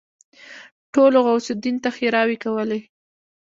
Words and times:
ټولو 0.93 1.17
غوث 1.25 1.47
الدين 1.53 1.75
ته 1.83 1.89
ښېراوې 1.95 2.37
کولې. 2.43 2.79